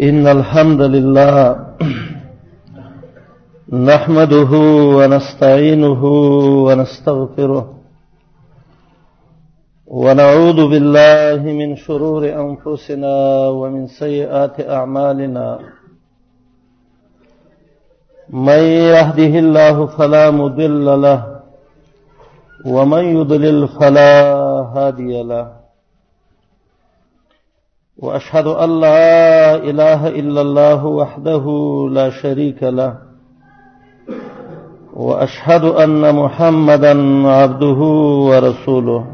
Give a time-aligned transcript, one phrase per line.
[0.00, 1.56] إن الحمد لله
[3.72, 4.50] نحمده
[4.98, 6.02] ونستعينه
[6.66, 7.74] ونستغفره
[9.86, 15.58] ونعوذ بالله من شرور أنفسنا ومن سيئات أعمالنا
[18.30, 18.58] من
[18.92, 21.40] يهده الله فلا مضل له
[22.64, 24.22] ومن يضلل فلا
[24.74, 25.55] هادي له
[27.98, 31.44] وأشهد أن لا إله إلا الله وحده
[31.92, 32.94] لا شريك له
[34.94, 37.78] وأشهد أن محمدا عبده
[38.28, 39.04] ورسوله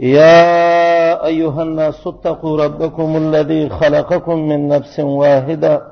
[0.00, 5.82] يا أيها الناس اتقوا ربكم الذي خلقكم من نفس واحدة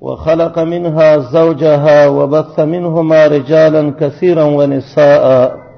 [0.00, 5.69] وخلق منها زوجها وبث منهما رجالا كثيرا ونساء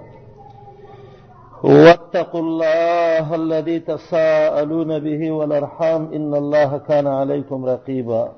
[1.63, 8.29] واتقوا الله الذي تساءلون به والأرحام إن الله كان عليكم رقيبا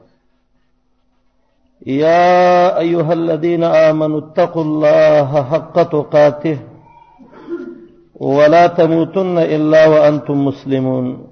[1.87, 6.59] يا أيها الذين آمنوا اتقوا الله حق تقاته
[8.21, 11.27] ولا تموتن إلا وأنتم مسلمون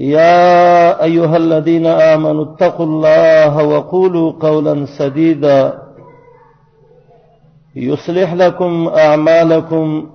[0.00, 0.44] يا
[1.04, 5.82] أيها الذين آمنوا اتقوا الله وقولوا قولا سديدا
[7.76, 10.10] يصلح لكم أعمالكم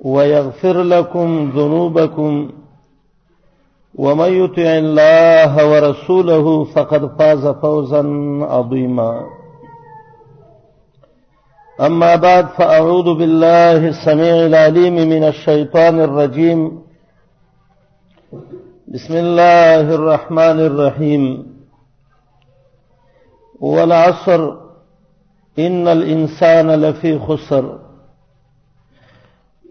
[0.00, 2.50] ويغفر لكم ذنوبكم
[3.94, 7.98] ومن يطع الله ورسوله فقد فاز فوزا
[8.50, 9.22] عظيما
[11.80, 16.82] أما بعد فأعوذ بالله السميع العليم من الشيطان الرجيم
[18.88, 21.46] بسم الله الرحمن الرحيم
[23.60, 24.57] والعصر
[25.58, 27.78] إن الإنسان لفي خسر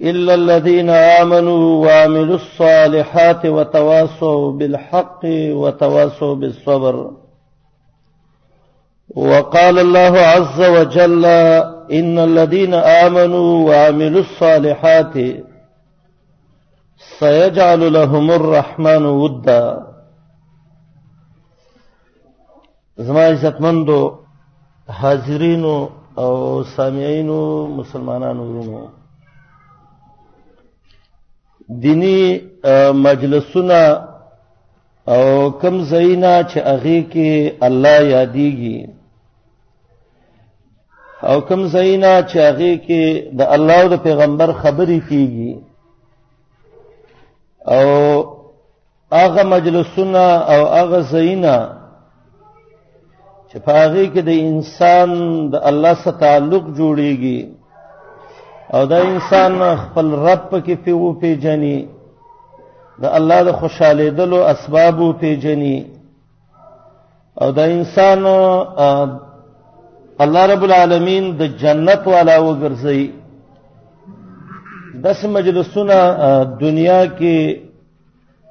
[0.02, 5.20] إلا الذين آمنوا وعملوا الصالحات وتواصوا بالحق
[5.64, 7.12] وتواصوا بالصبر
[9.16, 11.26] وقال الله عز وجل
[11.92, 15.14] إن الذين آمنوا وعملوا الصالحات
[17.20, 19.88] سيجعل لهم الرحمن ودا
[22.98, 24.27] زما عزتمندو
[24.96, 25.88] حاضرینو
[26.18, 27.42] او سامعینو
[27.76, 28.88] مسلمانانو ورونو
[31.82, 32.20] دینی
[33.08, 33.82] مجلسونه
[35.14, 35.24] او
[35.62, 38.90] کم زینا چې هغه کې الله یادېږي
[41.24, 45.54] او کم زینا چې هغه کې د الله او د پیغمبر خبرې کیږي
[47.66, 47.88] او
[49.12, 50.24] هغه مجلسونه
[50.54, 51.58] او هغه زینا
[53.52, 55.10] چې پاغي کې د انسان
[55.52, 57.40] د الله سره تعلق جوړيږي
[58.76, 59.54] او دا انسان
[59.84, 61.78] خپل رب کې پیو پیجنې
[63.02, 65.78] د الله د خوشاله دلو اسبابو پیجنې
[67.42, 68.22] او دا انسان
[70.26, 73.02] الله رب العالمین د جنت والا وګرځي
[75.04, 75.98] داس مجلسونه
[76.62, 77.38] دنیا کې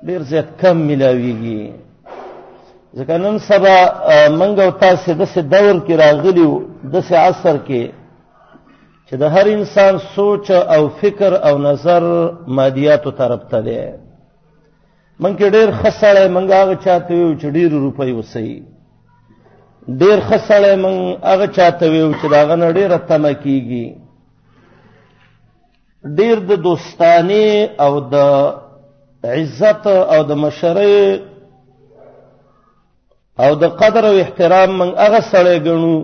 [0.06, 1.62] ډیر زیات کم ملاويږي
[2.98, 3.76] ځکه نن سبا
[4.40, 6.52] منګ او تاسو د څه دور کې راغلیو
[6.92, 7.82] د څه عصر کې
[9.06, 12.02] چې د هر انسان سوچ او فکر او نظر
[12.56, 13.80] مادیاتو طرف ته دی
[15.22, 18.50] من کې ډېر خسړې منګ هغه چاته یو چې ډېر روپۍ وسی
[20.00, 20.96] ډېر خسړې من
[21.30, 23.86] هغه چاته یو چې دا غن ډېر تمه کیږي
[26.18, 27.44] ډېر د دوستانه
[27.84, 30.98] او د عزت او د مشرۍ
[33.44, 35.98] او د قدر او احترام من هغه سره غنو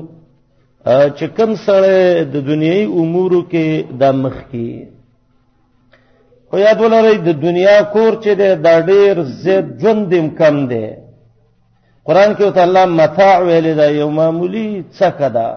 [1.16, 1.94] چې کوم سره
[2.32, 3.66] د دنیوي امورو کې
[4.00, 4.70] د مخ کې
[6.48, 10.86] خو یاد ولرئ د دنیا کور چې د ډېر زید ژوند کم دی
[12.06, 14.68] قران کې تعالی متاع ویل دا یو معمولی
[14.98, 15.48] څکه ده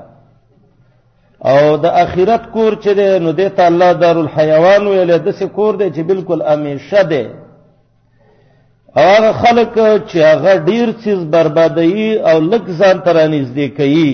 [1.52, 5.88] او د اخرت کور چې دی نو د تعالی دارالحیوان ویل د څه کور دی
[5.96, 7.24] چې بالکل امیشه دی
[9.03, 9.71] هغه خلک
[10.09, 14.12] چې هغه ډیر چیز بربادوي او لک ځان تر نږدې کوي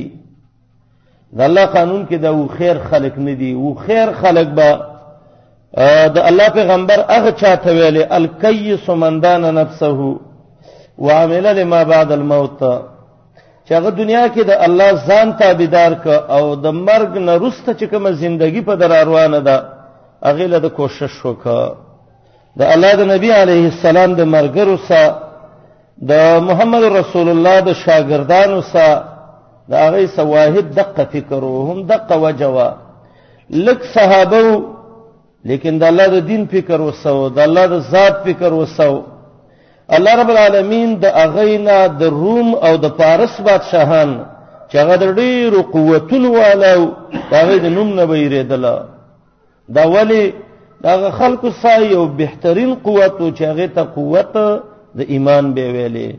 [1.37, 4.69] د الله قانون کې دا و خیر خلک نه دي و خیر خلک به
[6.15, 9.99] د الله پیغمبر هغه چاته ویلې الکیس مندان نفسه
[11.05, 12.59] وعمل لما بعد الموت
[13.65, 16.05] چې هغه دنیا کې د الله ځان تابعدار ک
[16.37, 19.57] او د مرګ نه وروسته چې کومه ژوندۍ په در روانه ده
[20.25, 21.61] هغه له کوشش وکړه
[22.59, 25.15] د الله د نبی علیه السلام د مرګرو سره
[26.11, 26.13] د
[26.47, 29.03] محمد رسول الله د شاګردانو سره
[29.69, 32.69] د هغه سواهد دقه فکر هم دقه وجوا
[33.65, 34.43] لک صحابه
[35.49, 38.93] لیکن د الله د دین فکر وسو د الله د ذات فکر وسو
[39.95, 44.11] الله رب العالمین د اغینا د روم او د پارس بادشاهان
[44.69, 46.79] چې هغه د ډیرو قوتونو والو
[47.33, 48.75] هغه د نوم نه بیریدله
[49.75, 50.25] دا ولی
[50.83, 54.33] دا خلق سای او بهترین قوت او چاغه ته قوت
[54.97, 56.09] د ایمان به ویلې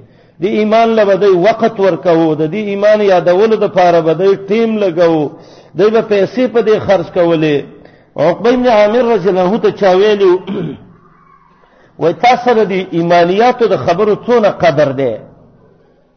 [0.41, 5.31] د ایمان له بدی وخت ورکو د دې ایمان یادول د پاره بدی ټیم لګاو
[5.79, 7.59] دوی به پیسې په دې خرج کولې
[8.17, 10.35] عقبه بن عامر رضی الله ته چا ویلو
[11.99, 15.13] و تاسو د ایمانیاتو د خبرو څونه قدر ده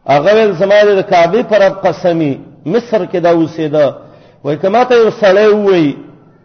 [0.08, 2.32] هغه ول زماده د کعبه پر قسمی
[2.66, 3.86] مصر کې دا اوسېده
[4.44, 5.86] وای کما ته یو سړی وای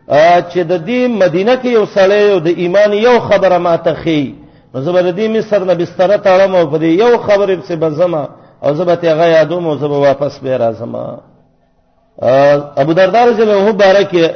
[0.10, 4.36] چې د دې مدینه کې یو سړی او د ایمان یو خبره ما ته خي
[4.76, 8.28] نو زبر دې مصر نه بستر تاړم او په دې یو خبره په بزما
[8.64, 11.22] او زبته هغه یادوم او زبه واپس به راځم
[12.80, 14.32] ابو دردار رضی الله عنه بارکه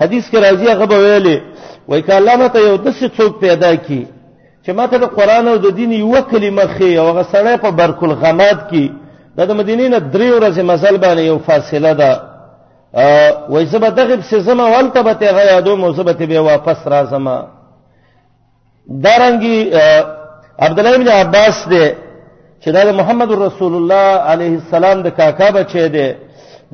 [0.00, 1.42] حدیث کې راځي هغه ویلي
[1.88, 4.06] وای کله ماته یو د څه څوک پیدا کی
[4.66, 8.08] چې ماته د قران او د دین یو کلمه خي او هغه سړی په برکل
[8.12, 8.90] غمات کې
[9.36, 12.27] د مدینې نه درې ورځې مزل باندې یو فاصله ده
[13.52, 17.26] وای زبه دغه په سزما ولته به ته غیادو مو زبه ته به واپس راځم
[19.04, 19.58] دارنګي
[20.64, 21.86] عبد الله بن عباس دې
[22.62, 26.08] چې دا محمد رسول الله عليه السلام د کاکا بچی دی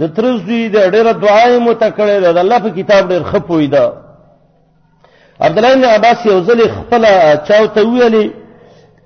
[0.01, 3.85] د ترزوی د ډېر دعای مو تکړه ده د الله په کتاب ډېر خپوي ده
[5.41, 7.03] عبد الله بن عباس یو ځل خپل
[7.49, 8.33] چاو ته ویلي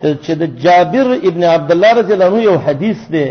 [0.03, 3.27] چې د جابر ابن عبد الله رضی الله عنه یو حدیث دی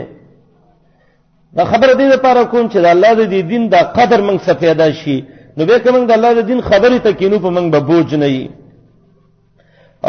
[1.55, 4.53] دا خبره دې لپاره کوم چې د الله د دی دین دا قدر موږ څخه
[4.53, 5.17] پیدا شي
[5.57, 8.29] نو به کوم د الله د دین خبرې ته کینو په موږ به بوج نه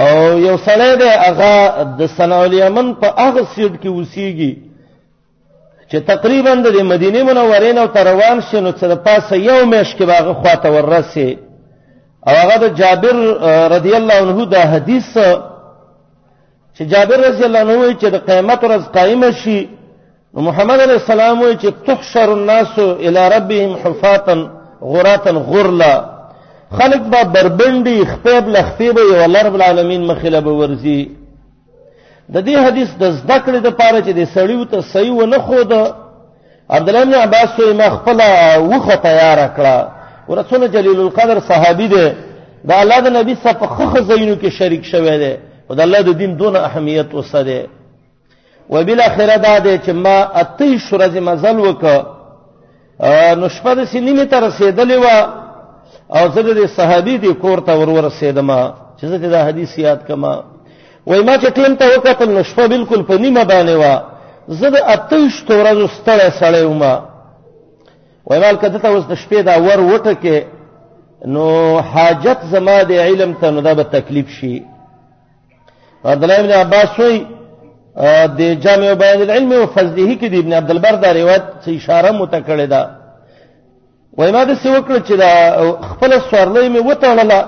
[0.01, 4.53] او یو سړی دی هغه د صنع الیمن په هغه سیټ کې اوسېږي
[5.91, 10.33] چې تقریبا د مدینه منورې نو تروان شنو چې د پاسه یو مېش کې باغه
[10.33, 11.39] خواته ورسي
[12.29, 13.17] او هغه د جابر
[13.75, 15.17] رضی الله عنه دا حدیث
[16.77, 19.59] چې جابر رضی الله عنه چې د قیامت ورځ قائم شي
[20.47, 24.45] محمد علیہ السلام وی چې تحشر الناس الی ربهم حفاتن
[24.91, 25.95] غراتن غرلا
[26.79, 31.11] خلق با بربندي خپيب لختيبه یو رب العالمین مخله به ورزي
[32.35, 35.39] د دې حدیث د زده کړې د پاره چې د سړیو ته صحیح و نه
[35.39, 35.73] خو د
[36.71, 38.19] عبد الله بن عباس وی ما خپل
[38.73, 39.91] وخه تیار کړه
[40.31, 42.11] ورسول جلیل القدر صحابي دی
[42.65, 45.35] دا الله د نبی صفخه خزینو کې شریک شوه دی
[45.71, 47.63] او د الله د دین دون اهمیت وسه دی
[48.71, 51.85] وبالاخره دا دې چې ما اتې شورز مزل وک
[53.41, 55.07] نو شپه د سینې مې تر رسیدلې و
[56.17, 58.51] او زه د صحابي دې کور ته ور ورسېدم
[59.01, 60.33] چې زه دا حدیث یاد کما
[61.07, 63.85] وای ما چې ټیم ته وکتل نو شپه بالکل په نیمه باندې و
[64.49, 66.83] زه د اتې شتو ورځو ستړی سړی وم
[68.27, 70.37] وای مال کده ته اوس د شپې دا ور وټه کې
[71.27, 71.47] نو
[71.93, 74.63] حاجت زما د علم ته نو دا به تکلیف شي
[76.05, 77.38] عبد الله بن عباس وایي
[78.39, 82.11] د جامع بیان العلم او فضله کې د ابن عبد البر دا روایت څه اشاره
[82.11, 82.83] متکړه ده
[84.19, 85.33] وای ما د څه وکړ چې دا
[85.91, 87.41] خپل سوړلې مې وټړله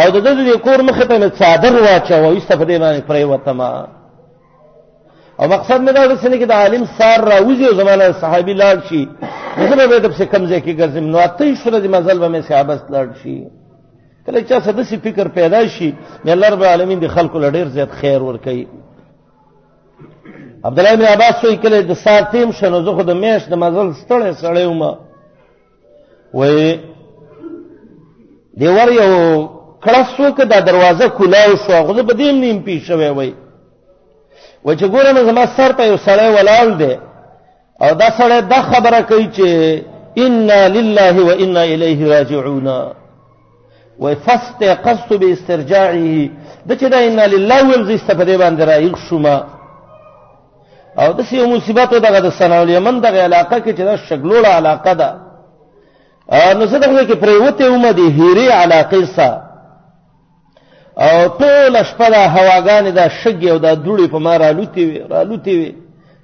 [0.00, 3.70] او د دې کور مخ ته مې صادر واچو او استفاده باندې پرې وتما
[5.40, 8.76] او مقصد مې دا د سنې کې د عالم سار راوځي او زمانه صحابي لاړ
[8.88, 9.04] شي
[9.58, 12.80] زه به د څه کمزې کې ګرځم نو اته شوره د مزل به مې صحابس
[12.94, 13.38] لاړ شي
[14.26, 15.88] کله چې څه د فکر پیدا شي
[16.26, 18.66] مې الله رب العالمین د خلکو لړ ډیر زیات خیر ور کوي
[20.64, 23.88] عبد الله بن عباس وی کله د ساتیم شنو زه خو د میش د مزل
[24.00, 24.90] ستړې سړې ومه
[26.34, 26.78] وې
[28.60, 29.10] دیور یو
[29.84, 33.32] کړسو کې د دروازه کولاو شو غو به دیم نیم پیښوي وای
[34.64, 36.94] و چې ګورم زما سر ته یو سړی ولال دی
[37.82, 39.48] او دا سړی دا خبره کوي چې
[40.24, 42.66] انا لله و انا الیه راجعون
[44.02, 46.28] و فاستيقظت باسترجاعه
[46.68, 49.36] د چې دا انا لله ولزي استفاده باندې راځي شوما
[50.98, 54.92] او د سیو مصیبت دغه د سناول یمن دغه علاقه کې چې د شګلوړه علاقه
[54.92, 55.10] ده
[56.58, 59.42] نو زه دغه کې پریوته اومه دي هيري علاقه سره
[60.98, 65.54] او ټول شپه د هواګانې د شګي او د دوړې په ما رالوتی وي رالوتی
[65.58, 65.72] وي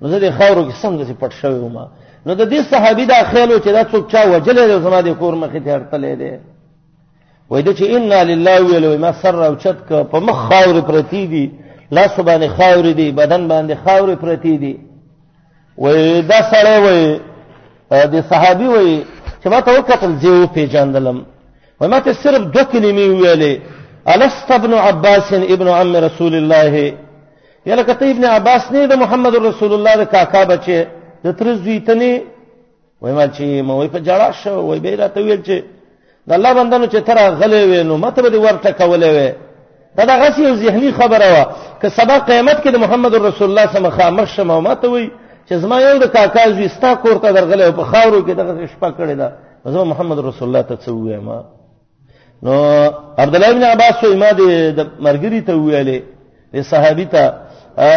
[0.02, 1.78] نو زه د خاورو کې څنګه سي پټ شوی وم
[2.26, 5.34] نو د دې صحابي دا خیال چې دا څوک چا وجلې او زما د کور
[5.34, 6.38] مخې ته هرتلې دي
[7.50, 11.26] وای د چې ان لله ویلو ما سر او چت ک په مخ خاور پرتی
[11.26, 11.46] دي
[11.90, 14.76] لاس باندې خاورې دي بدن باندې خاورې پرتی دي
[15.78, 17.18] وې دا سره وې
[18.10, 18.90] د صحابي وې
[19.42, 21.24] چې ما ته وکتل زه په جندلم
[21.80, 23.54] و ما ته صرف دوه کلمې ویلې
[24.14, 26.72] الست ابن عباس ابن عم رسول الله
[27.66, 30.80] یله کته ابن عباس نه د محمد رسول الله د کاکا بچي
[31.24, 32.20] د تر زوی ته نه
[33.00, 35.58] وای ما چې ما وې په جړا شو وای به راته ویل چې
[36.28, 39.28] د الله بندانو چې تر غلې وې نو مته به ورته کولې وې
[39.96, 41.44] دا د غسی او ذهنی خبره وا
[41.80, 45.06] ک سبا قیامت کې د محمد رسول الله سم خامخ شمه ماته وي
[45.48, 48.90] چې زما یو د کاکا زوی ستا کور ته درغله په خاورو کې دغه شپه
[48.98, 49.28] کړی دا
[49.74, 51.28] زما محمد رسول الله ته څه وایم
[52.46, 52.54] نو
[53.22, 55.98] عبد الله بن عباس وایي ما د مرګري ته ویلې
[56.54, 57.24] د صحابي ته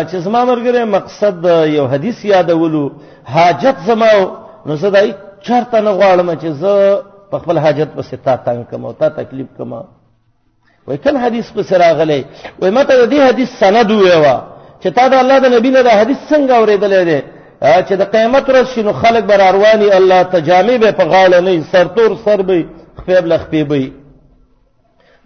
[0.10, 2.84] چې زما مرګره مقصد یو حدیث یادولو
[3.34, 4.08] حاجت زما
[4.66, 5.14] نو زه دای
[5.46, 6.76] چرته نه غواړم چې زه
[7.32, 9.74] په خپل حاجت پسې تا تنگ کوم او تا تکلیف کوم
[10.88, 12.22] وای کوم حدیث په سره غلې
[12.62, 14.38] وای مته د دې حدیث سند ویوا
[14.82, 17.20] چې تا د الله د نبی نه د حدیث څنګه اورېدلې ده
[17.88, 22.10] چې د قیامت ورځ شنو خلک بر اروانی الله تجامی به په غاړه نه سرتور
[22.26, 22.58] سر به
[23.00, 23.88] خپل لخ پیبي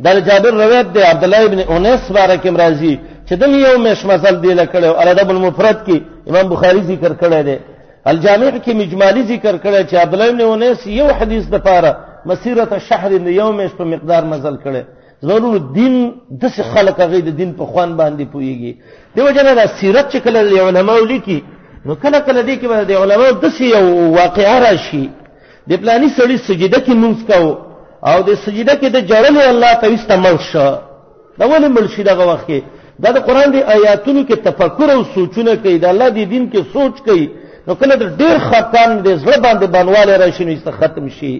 [0.06, 2.96] در جابر روایت دی عبد الله ابن انس بارک امرازی
[3.28, 5.98] چې د یو مش مزل دی لکړ او ادب المفرد کې
[6.30, 7.58] امام بخاری ذکر کړی دی
[8.12, 11.92] الجامع کې مجمالی ذکر کړی چې عبد الله ابن انس یو حدیث د پاره
[12.26, 14.82] مسیرت شهر د یو مش په مقدار مزل کړی
[15.30, 15.94] ضرور دین
[16.42, 18.72] د څه خلق هغه د دین په خوان باندې پويږي
[19.16, 21.40] دیو جنا د سیرت چې کله علماء لیکي
[21.88, 23.86] نو کله کله دې کې باندې علماء د څه یو
[24.22, 25.06] واقعا راشي
[25.70, 27.50] د پلاني سړي سجده کې مونږ کاو
[28.12, 30.70] او د سجده کې د جړل الله ته استعمال شو
[31.40, 32.60] دا ولې ملشي دغه وخت کې
[33.04, 36.64] دا د قران دی آیاتونو کې تفکر او سوچونه کوي د الله دی دین کې
[36.74, 37.26] سوچ کوي
[37.68, 41.36] نو کله د ډیر خطان د زړه باندې بنواله راشي نو ختم شي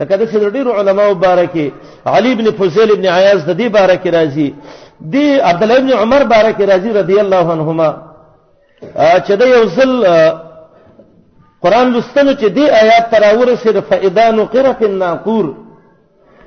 [0.00, 1.66] لکه د ډیرو علماو بارکه
[2.06, 4.48] علي ابن فضيل ابن عياض د دې بارکه راځي
[5.12, 7.90] دی عبد الله ابن عمر بارکه راځي رضی الله عنهما
[9.26, 9.90] چې د یو ځل
[11.62, 15.46] قران لستنو چې دی آیات تراور سره فائدان قرف الناقور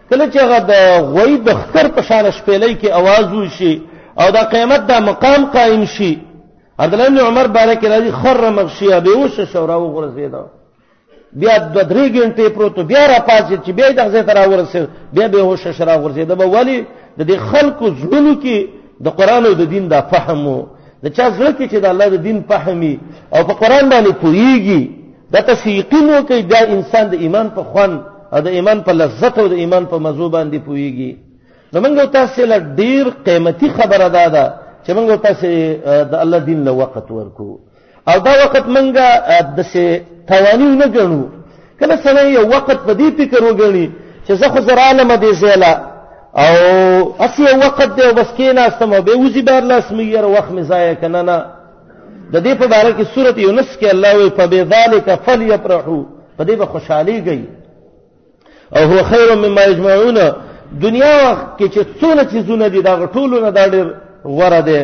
[0.10, 0.74] کله چې هغه د
[1.14, 3.82] غوی د خطر په شان شپېلې کې आवाज وشي
[4.22, 6.18] او د قیامت د مقام قائم شي
[6.80, 10.61] عبد الله ابن عمر بارکه راځي خر مغشیه به وشه شورا وغورځیدو
[11.34, 14.80] بیا د درې غنټې پروتو بیا را پاسې چې بیا د غزې تر اورسې
[15.16, 16.86] بیا به هوښ شرا ورسې د ولی
[17.18, 18.58] د دې خلکو زړونو کې
[19.06, 20.44] د قران او د دین دا فهم
[21.04, 22.96] د چا زړه کې چې د الله د دین فهمي
[23.36, 24.82] او په قران باندې پوېږي
[25.32, 27.92] دا تسیقین وکي دا انسان د ایمان په خوان
[28.34, 31.12] او د ایمان په لذت او د ایمان په مزو باندې پوېږي
[31.74, 34.46] نو موږ تاسو له ډیر قیمتي خبره ده
[34.84, 35.48] چې موږ تاسو
[36.12, 37.71] د الله دین له وخت ورکو
[38.10, 41.22] او دا وخت منګه د سه توانی نه ګڼو
[41.80, 43.88] کله سره یو وخت په دې فکر وګڼي
[44.28, 45.74] چې زه خو زرا لم دې زیلا
[46.44, 46.54] او
[47.26, 51.22] اسی وخت دی بس کې نه استم به وزي بار لاس میر وخت مزایا کنه
[51.22, 51.38] نه
[52.34, 56.04] د دې په اړه کې سورته یونس کې الله وی فبذالک فلیفرحوا
[56.38, 57.46] په دې به خوشحالي گئی
[58.76, 60.20] او هو خیر مما یجمعون
[60.82, 63.86] دنیا کې چې څونه چیزونه دي دا ټولونه دا ډېر
[64.26, 64.84] غوړه دي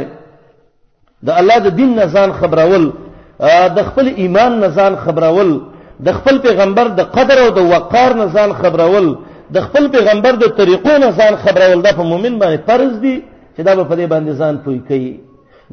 [1.26, 2.92] د الله د دین نه ځان خبرول
[3.39, 5.60] د خپل ایمان نزان خبرول
[6.06, 9.06] د خپل پیغمبر د قدر او د وقار نزان خبرول
[9.56, 13.22] د خپل پیغمبر د طریقو نزان خبرول د په مؤمن باندې فرض دي
[13.56, 15.13] چې دا په دې باندې ځان پوي کوي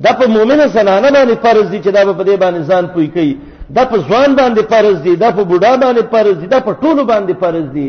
[0.05, 3.35] دا په مؤمنه زنانه باندې فرض دي چې دا په دې باندې ځان پوي کوي
[3.77, 7.03] دا په ځوان باندې فرض دي دا په بوډا باندې فرض دي دا په ټولو
[7.11, 7.89] باندې فرض دي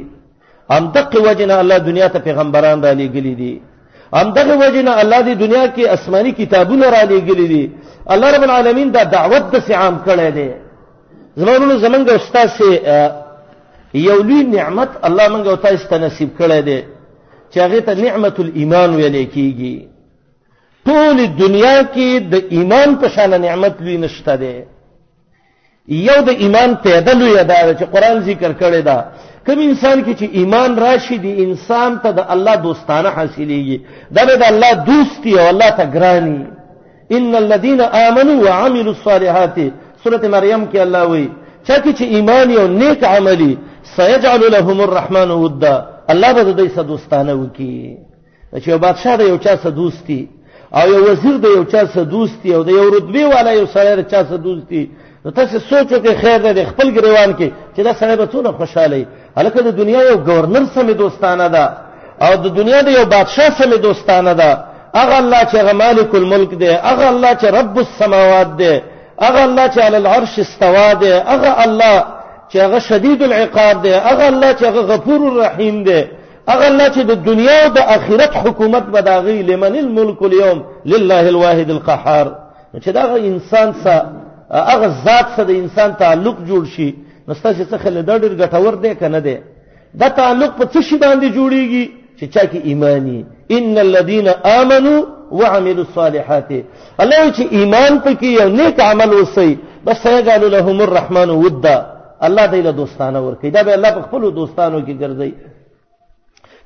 [0.75, 3.53] ام دقه وجنه الله دنیا ته پیغمبران را لېګلې دي
[4.19, 7.63] همدغه وجنه الله دې دنیا کې آسماني کتابونه را لېګلې دي
[8.13, 10.49] الله رب العالمین دا دعوت د سعام کړی دی
[11.41, 12.71] زمونږ زمونږ استاد سي
[14.07, 16.79] یو لوی نعمت الله مونږ او تاسو ته نصیب کړی دی
[17.51, 19.77] چې هغه ته نعمت الایمان ویل کیږي
[20.87, 24.55] ټول دنیا کې د ایمان په شان نعمت لوی نشته دی
[26.07, 28.99] یو د ایمان پیدا لوی ادا چې قران ذکر کړی دی
[29.47, 33.77] کوم انسان کې چې ایمان راشي دی انسان ته د الله دوستانه حاصلېږي
[34.17, 36.39] دا به د الله دوستي او الله ته ګراني
[37.17, 39.55] ان الذين امنوا وعملوا الصالحات
[40.03, 41.29] سوره مریم کې الله وایي
[41.67, 43.57] چا کې چې ایمان او نیک عملي
[43.95, 45.75] سيجعل لهم الرحمن ودا
[46.13, 47.97] الله به دوی سره دوستانه وکي
[48.63, 50.21] چې یو بادشاہ دی یو چا سره دوستي
[50.77, 54.01] او یو وزیر دی یو چا سره دوستي او د یو رتبه والا یو سره
[54.03, 54.83] چا سره دوستي
[55.25, 59.05] نو تاسو سوچ وکړئ خیر دی خپل ګریوان کې چې دا سره به ټول خوشاله
[59.41, 61.65] الکه د دنیا یو گورنر سمې دوستانه ده
[62.25, 64.49] او د دنیا د یو بادشاه سمې دوستانه ده
[65.03, 68.73] اغه الله چې هغه مالک الملک دی اغه الله چې رب السماوات دی
[69.27, 71.97] اغه الله چې علی العرش استوا دی اغه الله
[72.51, 75.99] چې هغه شدید العقاب دی اغه الله چې هغه غفور الرحیم دی
[76.53, 81.69] اغه الله چې د دنیا او د آخرت حکومت بداغي لمن الملك اليوم لله الواحد
[81.77, 82.27] القهار
[82.83, 83.97] چې دا انسان سره
[84.51, 86.89] اغه ذات سره د انسان تعلق جوړ شي
[87.27, 89.35] نو ستاسو څخه له ډېر ګټور دی کنه دی
[89.99, 91.85] دا تعلق په څه شی باندې جوړیږي
[92.19, 93.19] چې چا کې ایمانی
[93.57, 94.27] ان الذين
[94.59, 94.99] امنوا
[95.39, 96.49] وعملوا الصالحات
[97.03, 99.51] الله چې ایمان پکې یو نیک عمل وسی
[99.85, 101.77] بس سيجعل لهم الرحمن ودا
[102.27, 105.31] الله دې له دوستانه ورکی دا به الله په خپل دوستانو کې ګرځي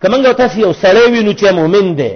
[0.01, 2.11] کمنګ تاسو یو سړی وینو چې مؤمن دی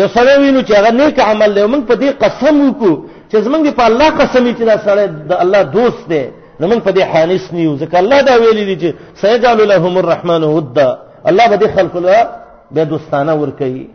[0.00, 2.94] یو سړی وینو چې هغه نیک عمل دی موږ په دې قسم وکړو
[3.32, 6.24] چې زمونږ په الله قسم چې دا سړی د الله دوست دی
[6.60, 10.42] نو موږ په دې حانس نیو ځکه الله دا ویلي دي چې سيجعل لهم الرحمن
[10.54, 10.90] ودا
[11.30, 12.28] الله به دې خلق له
[12.74, 13.86] به دوستانه ور کوي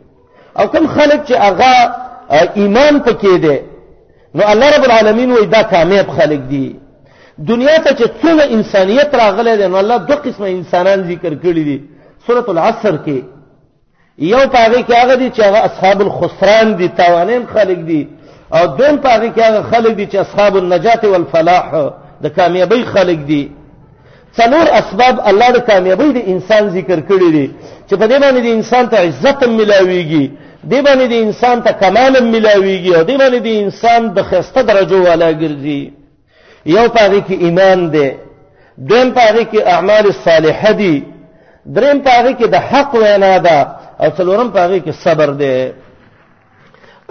[0.60, 1.72] او کوم خلق چې هغه
[2.62, 3.58] ایمان پکې دي
[4.38, 6.68] نو الله رب العالمین وې دا کامیاب خلق دي
[7.52, 11.78] دنیا ته چې څومره انسانيت راغله ده نو الله دوه قسمه انسانان ذکر کړی دي
[12.28, 13.20] سورۃ العصر کې
[14.34, 18.02] یو پاغي کې هغه دي چې هغه اصحاب الخسران دي توانین خلق دي
[18.58, 21.70] او دوم پاغي کې هغه خلق دي چې اصحاب النجات والفلاح
[22.24, 23.44] د کامیابی خلق دي
[24.38, 27.48] څلور اسباب الله د کامیابی د انسان ذکر کړی دي
[27.88, 30.26] چې په دې باندې د انسان ته عزت ملاويږي
[30.72, 35.00] دې باندې د انسان ته کمال ملاويږي او دې باندې د انسان د خسته درجه
[35.10, 35.82] والا ګرځي
[36.66, 38.08] یو پاره کې ایمان دی
[38.78, 41.04] دویم پاره کې اعمال صالحه دي
[41.66, 43.60] دریم پاره کې د حق وینا ده
[44.02, 45.72] او څلورم پاره کې صبر دی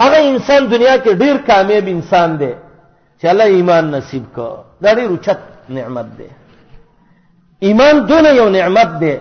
[0.01, 2.51] هغه انسان دنیا کې ډیر کامیاب انسان دی
[3.21, 4.49] چې الله ایمان نصیب کړ
[4.83, 5.39] دا ډېر اوچت
[5.77, 6.27] نعمت دی
[7.67, 9.13] ایمان دونه یو نعمت دی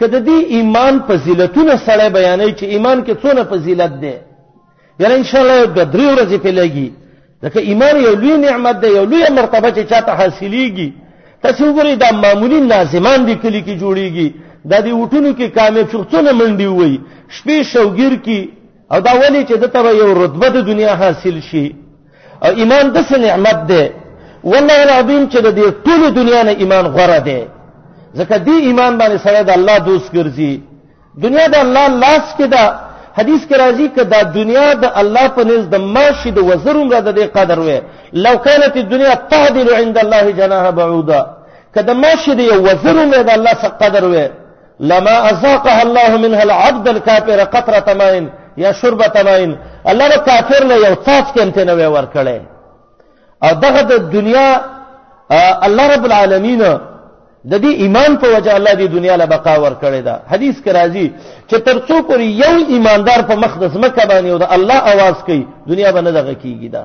[0.00, 4.14] کله دې ایمان فضیلتونه سره بیانې چې ایمان کې څونه فضیلت دی
[5.00, 6.88] یعنی ان شاء الله د درې ورځې په لګي
[7.44, 10.88] ځکه ایمان یو لوی نعمت دی یو لوی مرتبه چې چاته حاصلېږي
[11.42, 14.28] تاسو ګورئ دا معمولی ناظمان دي کلی کې جوړیږي
[14.70, 17.00] د دې وټونو کې کامیاب شخصونه منډي وي
[17.36, 18.40] شپې شوګیر کې
[18.92, 21.66] او دا ولي چې دته یو رتبه د دنیا حاصل شي
[22.44, 23.84] او ایمان د څه نعمت دی
[24.52, 27.40] والله العظیم چې د دې ټول دنیا نه ایمان غوړه دی
[28.18, 30.52] ځکه دې ایمان باندې سره د الله دوست ګرځي
[31.24, 32.64] دنیا د الله لاس کې ده
[33.18, 37.00] حدیث کې راځي چې دا دنیا د الله په نزد د ماشي د وزروم را
[37.00, 37.78] د دې قدر وې
[38.24, 41.20] لو كانت الدنيا تعدل عند الله جناح بعودا
[41.74, 44.26] کله ماشي د یو وزروم د الله څخه قدر وې
[44.80, 48.14] لما ازاقها الله منها العبد الكافر قطره ماء
[48.56, 49.56] یا شربت ماین
[49.86, 52.40] الله به کافر له یو څاڅکې هم ته نه ورکړي
[53.44, 54.60] او دغه د دنیا
[55.66, 56.58] الله رب العالمین
[57.50, 61.10] د دې ایمان په وجه الله دې دنیا له بقا ورکړي دا حدیث کې راځي
[61.50, 65.90] چې ترڅو پورې یو ایماندار په مقدس مکه باندې او د الله आवाज کوي دنیا
[65.90, 66.84] به نه دغه کیږي دا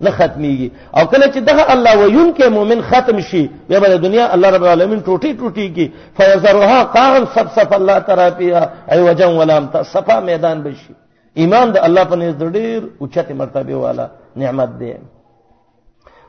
[0.00, 4.32] نه ختميږي او کله چې دغه الله ويون کې مؤمن ختم شي بیا به دنیا
[4.34, 9.56] الله رب العالمین ټوټي ټوټي کی فیزرها قاغن صفصف الله ترا فيها ای وجن ولا
[9.56, 10.94] امتصفا میدان بشي
[11.34, 14.92] ایمان د الله په نزد ډېر اوچته مرتبه والا نعمت دی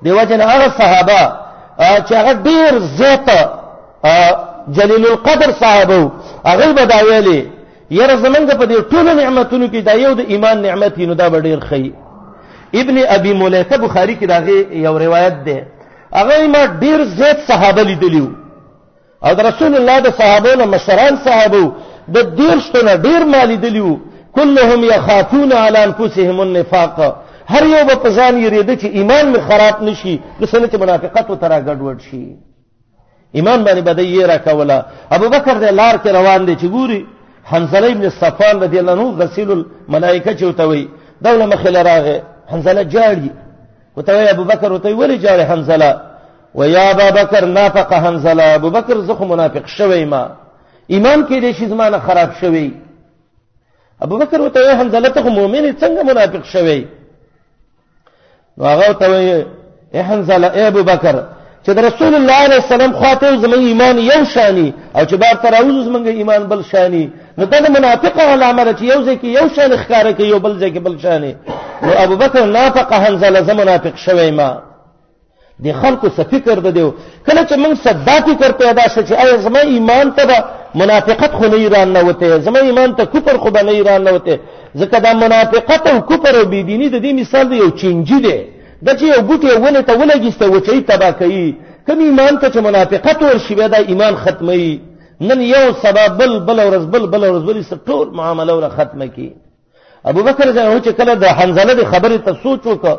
[0.04, 1.22] دیو جن هغه صحابه
[2.08, 3.40] چې هغه ډېر زیاته
[4.72, 6.12] جلیل القدر صحابه
[6.46, 7.52] هغه بداویلی
[7.92, 11.60] یره زمنګ په دې ټول نعمتونو کې دا یو د ایمان نعمت نو دا ډېر
[11.60, 11.94] خی
[12.76, 15.68] ابن ابي مليكه بخاري کې داغه یو روایت ده
[16.14, 18.28] هغه ما ډېر زیات صحابه لیدلیو
[19.26, 21.72] او رسول الله د صحابه نه مشران صحابه
[22.10, 23.98] د ډېر شنه ډېر مالی دلیو
[24.38, 26.98] كلهم يخافون على انفسهم النفاق
[27.54, 31.60] هر یو په پزان یریده چې ایمان می خراب نشي د سنت منافقت او ترا
[31.68, 32.36] ګډوډ شي
[33.38, 37.02] ایمان باندې بده یې را کوله ابو بکر د لار کې روان دي چې ګوري
[37.52, 40.89] حنزله ابن صفان رضی الله عنه غسیل الملائکه چې وتوي
[41.22, 42.18] دوله مخه لراغه
[42.52, 43.30] حنزله جاړي
[43.98, 46.02] وتوي ابو بکر وتوي ولې جاړي حنزله
[46.56, 50.24] ويا ابا بکر نافق حنزله ابو بکر زخه منافق شوی ما
[50.94, 52.72] ایمان کې دې شي زمانه خراب شوی
[54.02, 56.88] ابو بکر وته حمزه ته مؤمن څنګه منافق شوی
[58.58, 59.44] نو هغه ته وی
[59.94, 61.16] اے حمزه اے ابو بکر
[61.64, 65.86] چې رسول الله علیه السلام خاطر زمون ایمان یو شانی او چې بار تر اوس
[65.86, 70.28] زمون ایمان بل شانی نو دا منافق علامه چې یو ځکه یو شان ښکارا کوي
[70.30, 71.36] یو بل ځکه بل شانی
[71.84, 74.62] نو ابو بکر نافق حنزله زمون منافق شوی ما
[75.64, 76.94] د خلکو څه فکر ده دیو
[77.28, 80.24] کله چې موږ صدا فکر پیدا شې چې ای زما ایمان ته
[80.76, 84.12] منافقت خو نه ایران نه وته زما ایمان ته کفر خو به نه ایران نه
[84.12, 84.40] وته
[84.78, 88.44] ځکه دا منافقت او کفر او بيديني د دې مثال دی یو چینجی دی
[88.86, 91.56] د چې یو ګوټه ونه ته ولګیسته وچې تبا کوي
[91.88, 94.82] کوم ایمان ته چې منافقت ورشي به دا ایمان ختمي
[95.22, 99.34] نن یو سبب بل بل ورځ بل بل ورځ بل ټول معاملې ور ختمه کی
[100.06, 102.96] ابو بکر زه چې کله د حنزله د خبرې ته سوچ وکړ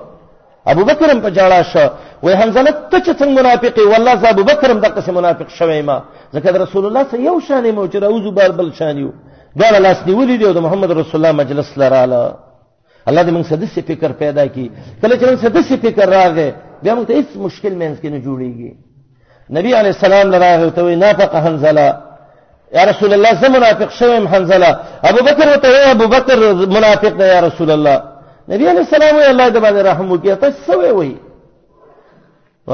[0.67, 1.87] ابو بکر هم په جړا شو
[2.23, 5.83] وای حمزه ته چې څنګه منافقې والله ز ابو بکر هم د قسم منافق شوی
[5.89, 5.97] ما
[6.35, 9.13] ځکه رسول الله سره یو شانې مو چې راوځو بار بل شانیو
[9.61, 12.21] دا لاس نیولې دی د محمد رسول الله مجلس لراله
[13.09, 14.69] الله دې موږ سدسې فکر پیدا کړي
[15.03, 16.51] کله چې موږ سدسې فکر راغې
[16.83, 18.73] بیا موږ ته هیڅ مشکل مینس کې نه جوړیږي
[19.57, 21.71] نبی علی السلام لراغه ته وی نافق حمزه
[22.77, 24.71] یا رسول الله زه منافق شوم حنزله
[25.11, 26.37] ابو بکر ته ابو بکر
[26.77, 27.97] منافق دی یا رسول الله
[28.51, 31.17] نبی علی السلام وی الله دې باندې رحم وکي ته سوې وی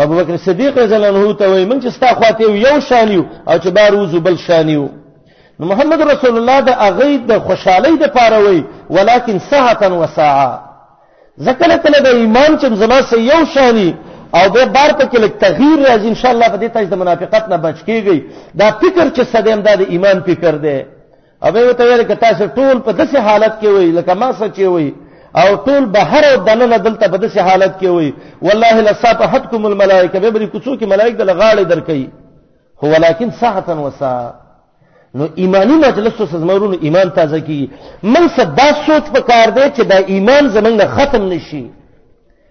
[0.05, 3.59] ابو بکر صدیق رضی الله عنه ته وی موږ چې ستا خواته یو شانیو او
[3.59, 4.89] چې باروزو بل شانیو
[5.61, 10.61] نو محمد رسول الله د اغه د خوشحالي د پاره وی ولیکن صحتن وساعه
[11.49, 13.95] ذکر کله د ایمان چې زما سه یو شانی
[14.35, 16.95] او به بار په کې لک تغییر راځي ان شاء الله په دې تاسو د
[16.95, 18.21] منافقت نه بچ کیږئ
[18.55, 20.85] دا فکر چې صدیم د ایمان فکر دی
[21.43, 24.61] او به ته ویل کته تاسو ټول په داسې حالت کې وي لکه ما سچې
[24.69, 24.95] وي
[25.43, 30.31] او ټول بهر او دلل دلته په دسي حالت کې وي والله لصافحتكم الملائکه به
[30.37, 32.05] بری کوڅو کې ملائکه د لغاړې درکې
[32.83, 34.15] هو ولکن صحتا وسا
[35.19, 37.61] نو ایمانی مجلس سزمرونو ایمان تازه کی
[38.15, 41.65] من صدا سوچ پکار دی چې دا ایمان زمنګ ختم نشي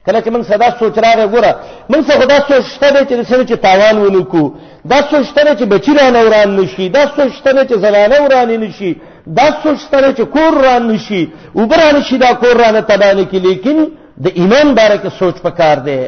[0.06, 1.52] کله چې من صدا سوچ راغی ګوره
[1.90, 4.46] من څه خدا سوچ شته دی چې سره چې تاوان ونکو
[4.94, 8.96] دا سوچ شته چې بچی را نوران نشي دا سوچ شته چې زنانه وران نشي
[9.28, 13.86] دا سوچتره چې کور را نشي وبره نشي دا کور را نه تبانه کې لیکن
[14.22, 16.00] د ایمان باره کې سوچ پکار دی